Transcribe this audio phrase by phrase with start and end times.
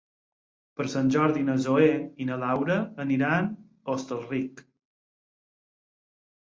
[0.79, 1.91] Per Sant Jordi na Zoè
[2.25, 4.67] i na Laura aniran a Hostalric.